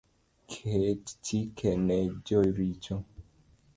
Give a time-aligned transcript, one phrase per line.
[0.51, 2.95] Ket chike ne jochiro